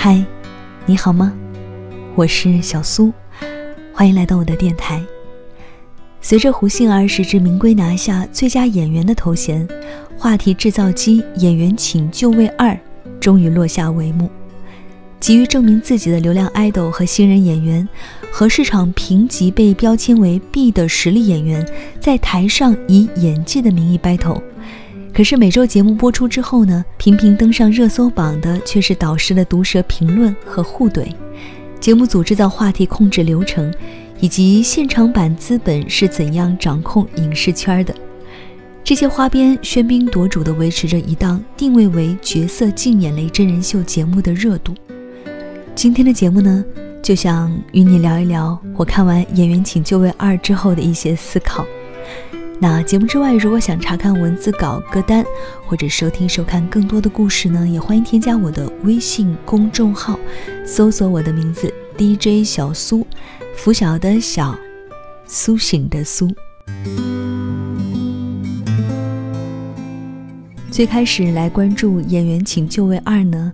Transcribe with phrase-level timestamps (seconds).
[0.00, 0.24] 嗨，
[0.86, 1.32] 你好吗？
[2.14, 3.12] 我是小苏，
[3.92, 5.02] 欢迎来到我的电台。
[6.20, 9.66] 随着胡杏儿实至名归拿下最佳演员的头衔，
[10.16, 12.70] 话题制造机《演员请就位二》
[13.18, 14.30] 终于落下帷幕。
[15.18, 17.86] 急于证明自己的流量爱豆和新人演员，
[18.30, 21.68] 和市场评级被标签为 B 的实力演员，
[21.98, 24.40] 在台上以演技的名义 battle。
[25.18, 31.12] 可是每周节目播出之后呢，频频登上热搜榜的却是导师的毒舌评论和互怼。
[31.80, 33.74] 节目组制造话题、控制流程，
[34.20, 37.92] 以及现场版资本是怎样掌控影视圈的？
[38.84, 44.72] 这些花边喧宾夺主的维持着一档定位为角色竞演类真人秀节目的热度。
[45.74, 46.64] 今天的节目呢，
[47.02, 51.66] 就想与你聊一聊我看完《演员请就位二》之后的一些思考。
[52.60, 55.24] 那节目之外，如果想查看文字稿、歌单，
[55.64, 60.18] 或者收听、收看更多的故事呢，也欢迎添加我的微信公众号，
[60.66, 63.06] 搜索我的名字 DJ 小苏，
[63.54, 64.58] 拂晓的小，
[65.24, 66.28] 苏醒的苏。
[70.68, 73.52] 最开始来关注《演员请就位二》呢，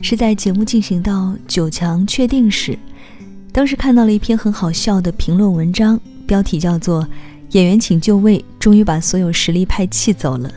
[0.00, 2.76] 是在节目进行到九强确定时，
[3.52, 7.06] 当时看到了一篇很好笑的评论文章，标题叫做。
[7.52, 10.50] 演员请就位，终于把所有实力派气走了。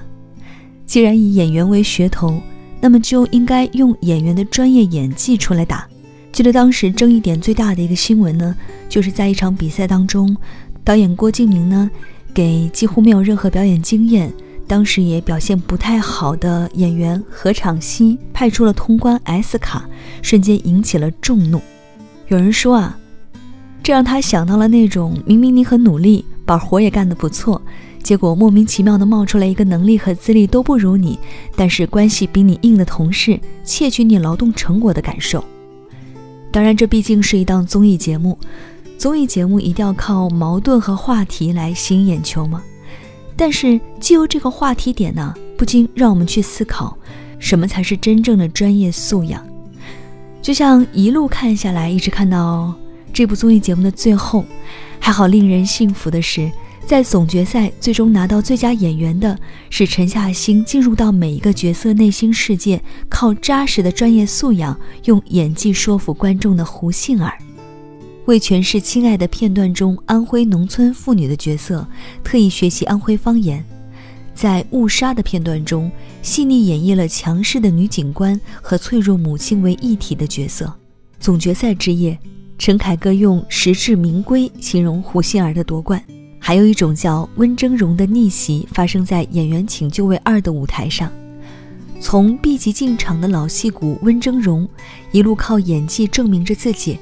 [0.86, 2.39] 既然以演员为噱头，
[2.80, 5.88] 那么就应该用演员的专业演技出来打。
[6.31, 8.55] 记得当时争议点最大的一个新闻呢，
[8.89, 10.36] 就是在一场比赛当中，
[10.83, 11.89] 导演郭敬明呢，
[12.33, 14.31] 给几乎没有任何表演经验，
[14.67, 19.88] 当时也表现不太好的演员何昶希派出了通关 S 卡，
[20.21, 21.61] 瞬间引起了众怒。
[22.27, 22.97] 有人说啊，
[23.81, 26.25] 这让他想到了那种明明你很努力。
[26.45, 27.61] 把活也干得不错，
[28.02, 31.17] 结果莫名其妙的冒出来一个能力和资历都不如你，
[31.55, 35.44] 但是关系比你硬的同事，窃取你劳动成果的感受。
[36.52, 38.38] 当然，这毕竟是一档综艺节目，
[38.97, 42.61] 综艺节目一定要靠矛盾和话题来吸引眼球吗？
[43.36, 46.95] 但是，既由这个话题点呢，不禁让我们去思考，
[47.39, 49.43] 什么才是真正的专业素养？
[50.42, 52.73] 就像一路看下来，一直看到
[53.13, 54.43] 这部综艺节目的最后。
[54.99, 56.49] 还好，令人信服的是，
[56.87, 59.37] 在总决赛最终拿到最佳演员的
[59.69, 67.37] 是沉下心进入到每一个角色内心世界，靠扎实的专业素养，用演技说服观众的胡杏儿。
[68.25, 71.85] 为诠释《亲爱的》片段中安徽农村妇女的角色，
[72.23, 73.61] 特意学习安徽方言；
[74.33, 75.91] 在《误杀》的片段中，
[76.21, 80.73] 细腻演绎了强势的女警官和脆弱母亲为一体的角色。
[81.19, 82.17] 总决赛之夜。
[82.58, 86.02] 陈凯歌用实至名归形容胡杏儿的夺冠，
[86.39, 91.11] 还有一种叫温峥嵘的逆袭发生在《演员请就位二》的舞台上。
[91.99, 94.67] 从 B 级进场的老戏骨温峥嵘，
[95.11, 96.97] 一路靠演技证明着自己，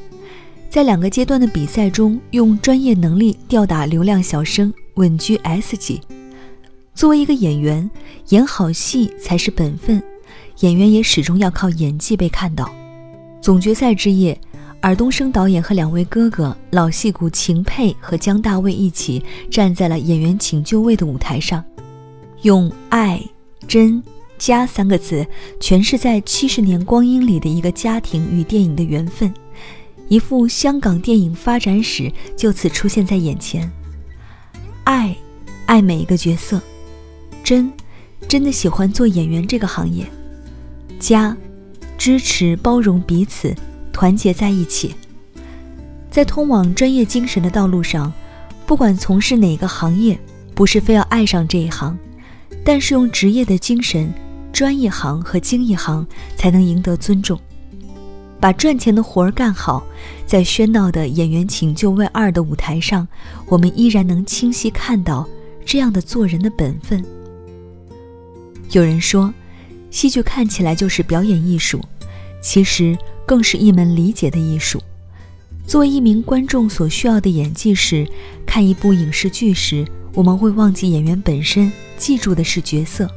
[0.69, 6.01] 在两个阶段的比赛中用专业能力吊打流量小生，稳居 S 级。
[6.95, 7.89] 作为一个演员，
[8.29, 10.01] 演好戏才是本分，
[10.61, 12.71] 演员也始终要靠演技被看到。
[13.41, 14.39] 总决赛之夜。
[14.81, 21.63] 尔冬升导演和两位哥哥老戏骨秦沛和姜大卫一起站在了演员请就位的舞台上，
[22.41, 23.23] 用“爱、
[23.67, 24.01] 真、
[24.39, 25.23] 家”三个字
[25.59, 29.31] 诠释在七十年光阴里的一个家庭与电影的缘分，
[30.07, 33.71] 一幅香港电影发展史就此出现在眼前。
[34.83, 35.15] 爱，
[35.67, 36.57] 爱每一个角色；
[37.43, 37.71] 真，
[38.27, 40.05] 真的喜欢做演员这个行业；
[40.99, 41.37] 家，
[41.99, 43.55] 支持包容彼此。
[43.91, 44.95] 团结在一起，
[46.09, 48.11] 在通往专业精神的道路上，
[48.65, 50.19] 不管从事哪个行业，
[50.55, 51.97] 不是非要爱上这一行，
[52.63, 54.13] 但是用职业的精神，
[54.51, 57.39] 专业行和精一行才能赢得尊重，
[58.39, 59.83] 把赚钱的活儿干好。
[60.25, 63.07] 在喧闹的演员请就位二的舞台上，
[63.47, 65.27] 我们依然能清晰看到
[65.65, 67.03] 这样的做人的本分。
[68.71, 69.33] 有人说，
[69.89, 71.81] 戏剧看起来就是表演艺术，
[72.41, 72.97] 其实。
[73.25, 74.81] 更是一门理解的艺术。
[75.67, 78.05] 作为一名观众，所需要的演技是：
[78.45, 83.09] 看一部影视剧时，我们会忘记演员本身，记住的是角色。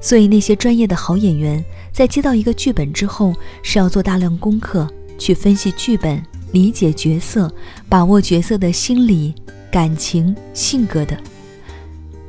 [0.00, 4.88] 所以，那些专业的好演员在接到一个剧本之后，是要做大量功课，
[5.18, 6.22] 去分析剧本、
[6.52, 7.52] 理解角色、
[7.88, 9.34] 把握角色的心理、
[9.72, 11.18] 感情、性格的。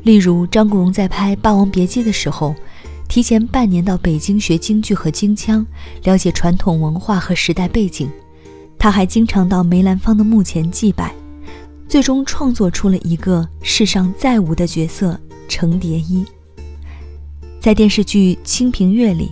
[0.03, 2.55] 例如，张国荣在拍《霸王别姬》的时候。
[3.07, 5.65] 提前半年到北京学京剧和京腔，
[6.03, 8.09] 了解传统文化和时代背景。
[8.77, 11.13] 他还经常到梅兰芳的墓前祭拜，
[11.87, 16.23] 最终创作出了一个世上再无的角色程蝶衣。
[17.59, 19.31] 在电视剧《清平乐》里，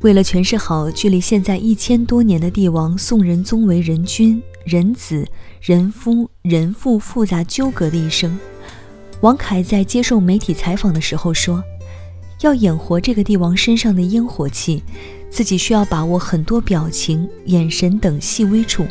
[0.00, 5.28] 为了诠释好距离现在一千多年的帝王宋仁宗为人君、人子、
[5.60, 8.38] 人夫、人父复杂纠葛的一生，
[9.20, 11.62] 王凯在接受媒体采访的时候说
[12.40, 14.82] ：“要演活这个帝王身上的烟火气，
[15.28, 18.86] 自己需要把握很多表情、眼神等细微处，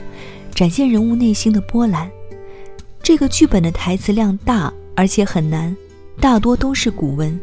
[0.53, 2.09] 展现人物内心的波澜。
[3.01, 5.75] 这个剧本的台词量大，而且很难，
[6.19, 7.39] 大多都是古文。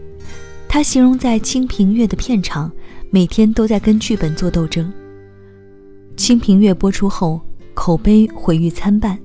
[0.69, 2.70] 他形容在《清平乐》的片场。”
[3.09, 4.85] 每天都在跟剧本做斗争。
[6.17, 7.41] 《清平乐》播出后，
[7.73, 9.17] 口碑毁誉参半，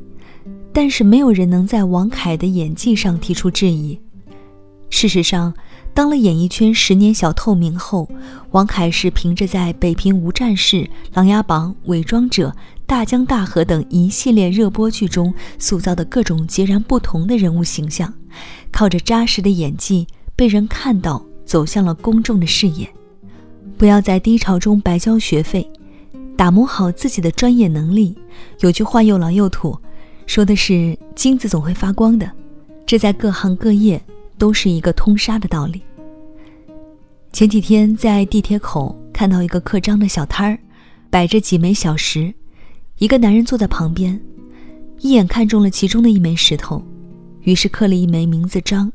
[0.72, 4.00] 但是没有人能在王凯的演技上提出质疑。
[4.92, 5.52] 事实上，
[5.94, 8.10] 当了演艺圈十年小透明后，
[8.52, 10.78] 王凯是凭着在《北平无战事》
[11.14, 12.50] 《琅琊榜》《伪装者》
[12.86, 18.14] 《大江大河》等一系列热播剧中塑造的各种截然不同的人物形象，
[18.72, 22.90] 靠着扎实的演技被人看到，走向了公众的视野。
[23.78, 25.70] 不要在低潮中白交学费，
[26.38, 28.16] 打磨好自己的专业能力。
[28.62, 29.78] 有句话又老又土，
[30.26, 32.32] 说的是金子总会发光的，
[32.86, 34.02] 这在各行各业
[34.42, 35.80] 都是一个通杀的道理。
[37.32, 40.58] 前几天在地铁口看到一个刻章的小摊儿，
[41.12, 42.34] 摆着几枚小石，
[42.98, 44.20] 一个男人坐在旁边，
[44.98, 46.84] 一眼看中了其中的一枚石头，
[47.42, 48.92] 于是刻了一枚名字章，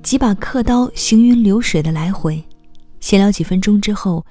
[0.00, 2.40] 几把刻刀行云流水的来回。
[3.00, 4.24] 闲聊几分钟之后，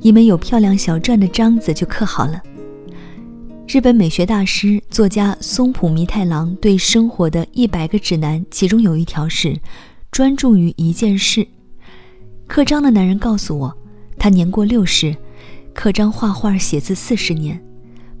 [0.00, 2.42] 一枚有漂亮小篆的章子就刻好了。
[3.68, 9.54] 日本美学大师、作家松浦弥太郎对生活的一百个指南，其中有一条是
[10.10, 11.46] 专注于一件事。
[12.46, 13.76] 刻章的男人告诉我，
[14.18, 15.14] 他年过六十，
[15.74, 17.62] 刻章、画画、写字四十年，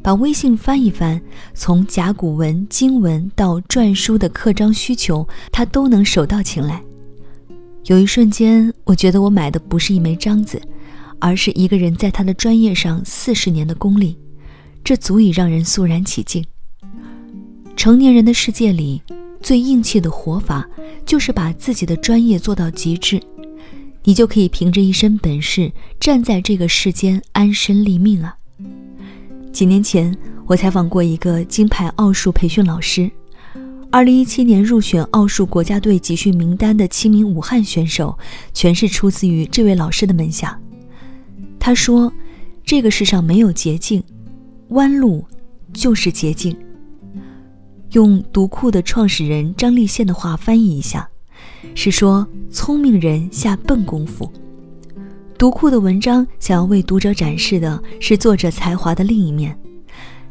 [0.02, 1.18] 把微信翻一翻，
[1.54, 6.82] 从甲骨文、经文到篆书的刻章需求，他都能手到擒来。
[7.86, 10.60] 有一瞬间，我觉得我买的不是一枚章子，
[11.18, 14.14] 而是一个人在他的专业上四十年的功力，
[14.88, 16.42] 这足以让人肃然起敬。
[17.76, 19.02] 成年人的世界里，
[19.42, 20.66] 最硬气的活法
[21.04, 23.20] 就是把自己的专业做到极致，
[24.04, 25.70] 你就可以凭着一身本事
[26.00, 28.34] 站在这个世间安身立命啊。
[29.52, 33.10] 几年前，我采访过一个金牌奥数培训老师。
[33.90, 38.18] 二零一七年入选奥数国家队集训名单的七名武汉选手，
[38.54, 40.58] 全是出自于这位老师的门下。
[41.60, 42.10] 他说
[42.64, 44.02] ：“这个世上没有捷径，
[44.70, 45.24] 弯路
[45.72, 46.56] 就是捷径。”
[47.92, 51.08] 用读库的创始人张立宪的话翻译一下，
[51.74, 54.30] 是说聪明人下笨功夫。
[55.38, 59.58] 读库的文章想要为读者展示的是作者才华的另一面。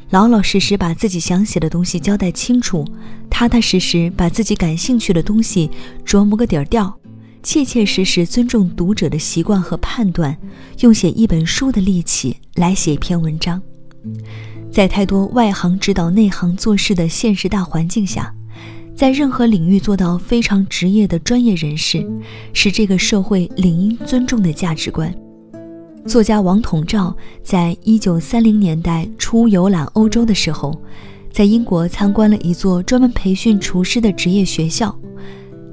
[0.10, 2.86] 老老实实把自己想写的东西交代清楚，
[3.30, 5.70] 踏踏实实把自己感兴趣的东西
[6.06, 6.98] 琢磨个底儿掉，
[7.42, 10.38] 切切实实尊重读者的习惯和判断，
[10.82, 13.62] 用写一本书的力气来写一篇文章。
[14.72, 18.34] 在太多外行指导内行做事的现实大环境下，
[18.96, 22.06] 在任何领域做到非常职业的专业人士，
[22.54, 25.14] 是这个社会理应尊重的价值观。
[26.06, 30.80] 作家王统照在一九三零年代初游览欧洲的时候，
[31.32, 34.98] 在英国参观了一座专门培训厨师的职业学校。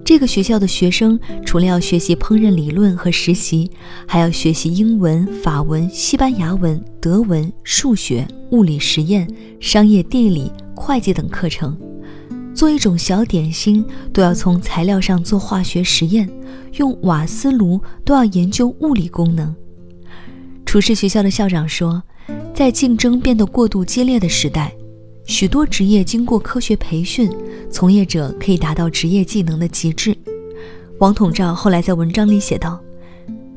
[0.05, 3.71] 这个学校的学生除了要学习烹饪理论和实习，
[4.06, 9.26] 还要学习英文、法文、西班牙文、德文、数学、物理实验、
[9.61, 11.75] 商业地理、会计等课程。
[12.55, 16.28] 做一种小点心，都要从材料上做化学实验；
[16.75, 19.55] 用瓦斯炉，都要研究物理功能。
[20.67, 22.02] 厨师学校的校长说，
[22.55, 24.73] 在竞争变得过度激烈的时代，
[25.26, 27.31] 许多职业经过科学培训，
[27.71, 30.16] 从业者可以达到职业技能的极致。
[30.99, 32.78] 王统照后来在文章里写道：“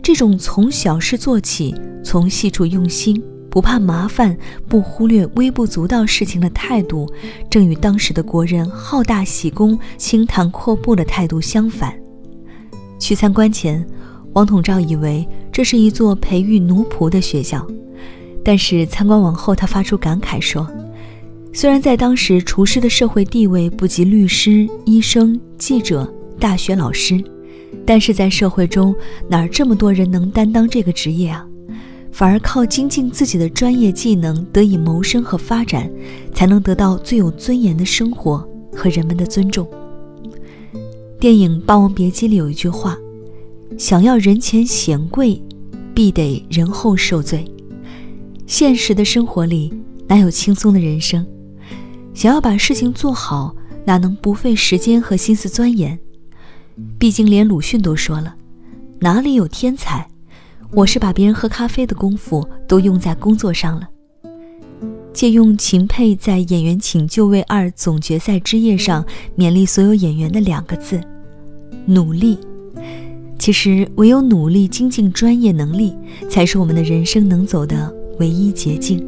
[0.01, 4.35] 这种从小事做起，从细处用心，不怕麻烦，
[4.69, 7.11] 不忽略微不足道事情的态度，
[7.49, 11.93] 正与当时的国人好大喜功、轻谈阔步的态度相反。”
[12.97, 13.85] 去参观前。
[14.33, 17.65] 王统照以为这是一座培育奴仆的学校，
[18.43, 20.67] 但是参观完后，他发出感慨说
[21.53, 27.23] ：“虽然在当时厨师的社会地位不及律师、医生、记者、大学老师，
[27.85, 28.95] 但是在社会中
[29.27, 31.47] 哪儿这么多人能担当这个职业啊？
[32.11, 35.91] 反而靠精进自己的专业技能得以谋生和发展，
[36.33, 39.67] 才能得到最有尊严的生活和人们的尊重。”
[41.19, 42.97] 电影《霸王别姬》里有一句话。
[43.77, 45.39] 想要人前显贵，
[45.93, 47.45] 必得人后受罪。
[48.47, 49.71] 现实的生活里
[50.07, 51.23] 哪有轻松的人生？
[52.17, 53.55] 想要把事情做好，
[53.85, 55.99] 哪能不费时间和心思钻研？
[56.97, 58.35] 毕竟连鲁迅都说了
[58.99, 60.07] ：“哪里有天才？
[60.71, 63.87] 我是把别人喝咖啡的功夫都用在工作上了。
[65.13, 69.05] 借用秦沛在《演员请就位二》总决赛之夜上
[69.37, 70.99] 勉励所有演员的两个字：
[71.85, 72.39] 努力。
[73.37, 75.95] 其实，唯有努力精进专业能力，
[76.27, 79.07] 才是我们的人生能走的唯一捷径。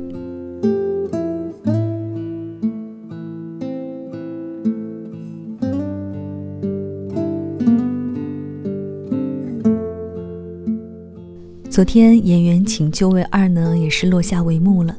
[11.80, 14.94] 昨天《演员请就位二》呢，也是落下帷幕了。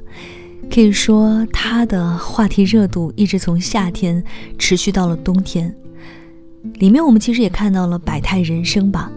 [0.73, 4.25] 可以说，它的话题热度一直从夏天
[4.57, 5.77] 持续到了冬天。
[6.77, 9.13] 里面我们其实也看到了百态人生吧。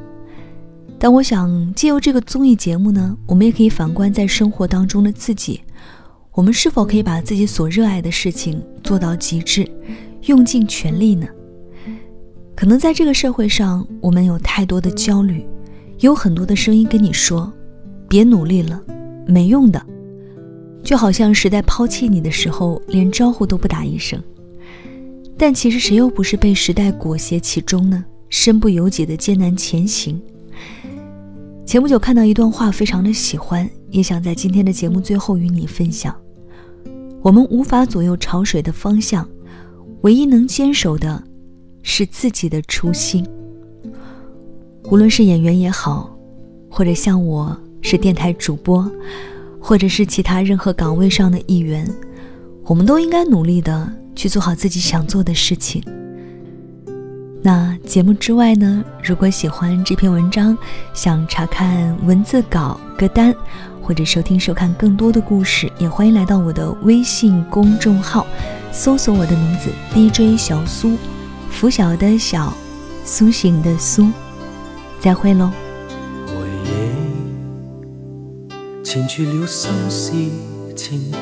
[0.99, 5.61] 但我想，借由这个综艺节目呢，我们也可以反观在生活当中的自己，
[6.33, 9.65] 我们是否可以把自己所热爱的事情做到极致，
[10.23, 11.25] 用尽全力呢？
[12.57, 15.47] 可能在这个社会上，我们有太多的焦虑。
[16.03, 17.51] 有很多的声音跟你说
[18.09, 18.81] ：“别努力了，
[19.25, 19.81] 没用的。”
[20.83, 24.21] 就好像时代抛弃你的时候，连招呼都不打一声。
[25.37, 28.03] 但其实谁又不是被时代裹挟其中呢？
[28.27, 30.21] 身不由己的艰难前行。
[31.65, 36.13] 前不久看到一段话，非常的喜欢，也想在今天的节目最后与你分享。
[37.21, 39.25] 我们无法左右潮水的方向，
[40.01, 41.23] 唯一能坚守的，
[41.81, 43.25] 是自己的初心。
[44.93, 46.15] 无论是演员也好，
[46.69, 48.87] 或者像我是电台主播，
[49.59, 51.91] 或者是其他任何岗位上的一员，
[52.65, 55.83] 我们都应该努力的去做好自己想做的事情。
[57.41, 58.85] 那节目之外呢？
[59.03, 60.55] 如果喜欢这篇文章，
[60.93, 63.33] 想查看文字稿、歌单，
[63.81, 68.27] 或者收听、收看更多的故事，也欢迎来到我的微信公众号，
[68.71, 70.97] 搜索我的名字 DJ 小苏，
[71.49, 72.53] 拂晓的晓，
[73.03, 74.07] 苏醒的苏。
[75.03, 75.51] 再会喽。
[76.27, 76.33] 回
[76.63, 76.71] 忆
[78.85, 80.13] 缠住了心思
[80.77, 81.21] 千遍，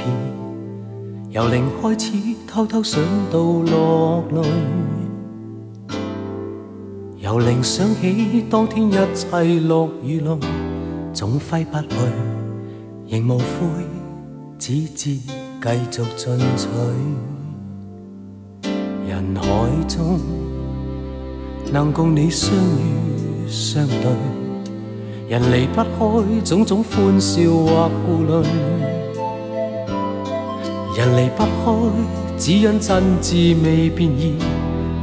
[1.31, 2.11] 由零开始
[2.47, 4.47] 偷偷想到落泪，
[7.21, 10.37] 由零想起当天一切落雨泪，
[11.11, 11.87] 总挥不去，
[13.07, 13.43] 仍无悔，
[14.59, 15.23] 只知继
[15.89, 16.67] 续进取。
[19.07, 19.43] 人海
[19.87, 20.19] 中
[21.73, 23.20] 能共你相遇。
[23.51, 23.95] 相对，
[25.27, 28.31] 人离不开种种欢笑或顾虑，
[30.95, 31.49] 人离不开
[32.37, 34.35] 只因真挚未变异，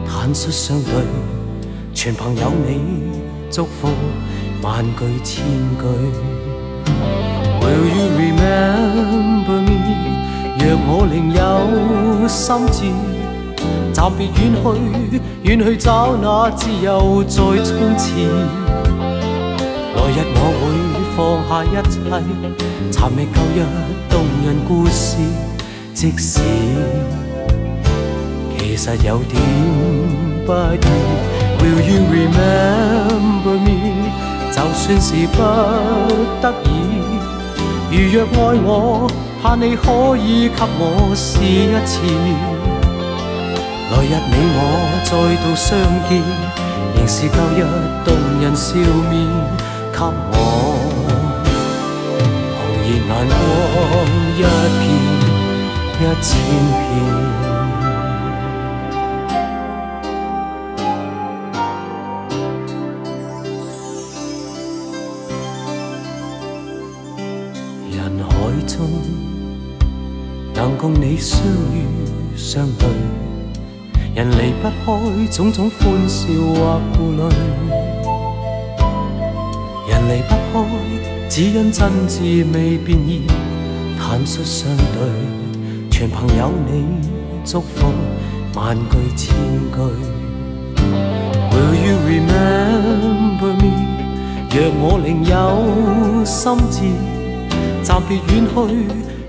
[0.06, 0.92] 坦率相对，
[1.92, 2.80] 全凭有你
[3.50, 3.88] 祝福
[4.62, 5.44] 万句千
[5.78, 5.84] 句。
[7.60, 9.76] Will you remember me？
[10.58, 13.17] 若我另有心志。
[13.98, 18.14] 暂别远去，远去找那自由再冲刺。
[19.96, 20.62] 来日我会
[21.16, 21.98] 放下一切，
[22.92, 23.58] 寻觅旧日
[24.08, 25.16] 动人故事。
[25.92, 26.38] 即使
[28.56, 29.34] 其实有点
[30.46, 30.86] 不易
[31.58, 33.66] ，Will you remember me？
[34.52, 35.36] 就算是不
[36.40, 36.70] 得已，
[37.90, 39.10] 如若爱我，
[39.42, 42.57] 盼你可以给我试一次。
[43.90, 44.60] 来日你我
[45.02, 45.10] 再
[45.42, 45.66] 度相
[46.08, 46.10] 见，
[46.94, 47.58] 仍是旧日
[48.04, 48.08] 动
[48.40, 48.76] 人笑
[49.08, 49.14] 面，
[49.90, 50.32] 给我
[52.54, 53.16] 红热眼光
[54.36, 54.38] 一
[54.78, 54.82] 片
[56.00, 56.28] 一千
[56.76, 56.86] 片。
[67.96, 68.30] 人海
[68.66, 68.76] 中
[70.54, 71.40] 能共你相
[71.72, 71.74] 遇
[72.36, 72.86] 相对。
[74.18, 77.22] 人离不开种种欢笑或顾虑，
[79.88, 80.66] 人离不开
[81.28, 83.22] 只因真挚未变异，
[83.96, 86.84] 坦率相对，全凭有你
[87.44, 87.92] 祝福
[88.56, 89.36] 万句千
[89.70, 89.78] 句。
[91.52, 93.70] Will you remember me？
[94.50, 96.82] 若我另有心志，
[97.84, 98.56] 暂别远去，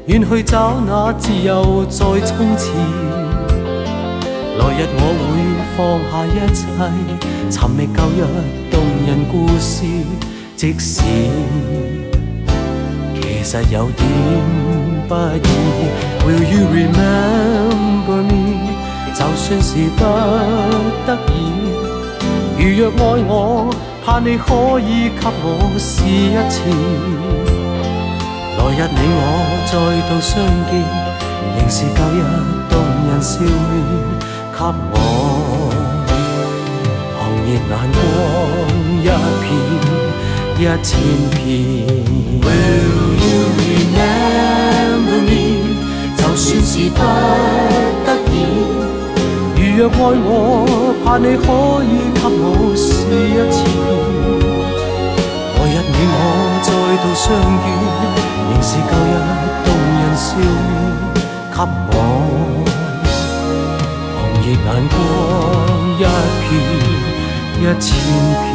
[0.07, 2.71] 远去找那自由再冲刺。
[4.59, 5.31] 来日我会
[5.77, 5.79] 放
[6.11, 6.59] 下一切，
[7.49, 8.19] 寻觅旧日
[8.69, 8.75] 动
[9.07, 9.85] 人故事。
[10.57, 11.01] 即使
[13.15, 14.03] 其实有点
[15.07, 15.47] 不易
[16.25, 18.35] ，Will you remember me？
[19.13, 20.03] 就算是不
[21.07, 21.31] 得已，
[22.59, 23.31] 如若爱我，
[24.05, 25.47] 盼你可以给我
[25.79, 26.59] 试一次。
[28.57, 29.17] 来日你我
[29.71, 29.71] 再
[30.09, 30.35] 度相
[30.69, 30.71] 见，
[31.55, 32.19] 仍是旧日
[32.69, 32.73] 动
[33.07, 34.27] 人笑面。
[34.59, 34.93] 给我
[37.15, 37.63] 红热眼
[37.95, 37.97] 光
[38.99, 39.07] 一
[39.39, 39.47] 片
[40.59, 40.91] 一千
[41.31, 41.39] 遍。
[42.43, 45.31] Will you remember me？
[46.17, 46.99] 就算是不
[48.05, 48.35] 得已，
[49.55, 49.97] 如若爱
[50.27, 50.27] 我，
[51.05, 51.47] 盼你可
[51.85, 52.43] 以给我
[52.75, 52.83] 试
[53.15, 53.57] 一次。
[55.55, 56.13] 来日你我
[56.65, 56.67] 再
[56.99, 57.25] 度相
[57.63, 57.67] 遇，
[58.51, 59.15] 仍是旧日
[59.63, 60.27] 动人笑
[60.67, 60.75] 面，
[61.55, 61.57] 给
[61.91, 61.95] 我
[64.49, 64.97] 的眼光
[65.95, 66.03] 一
[66.41, 66.47] 片
[67.59, 67.87] 一千
[68.39, 68.47] 片。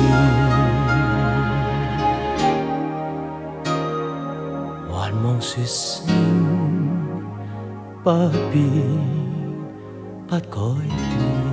[4.90, 6.06] 还望说声
[8.02, 8.10] 不
[8.50, 8.54] 变
[10.26, 10.40] 不改
[10.88, 11.43] 变。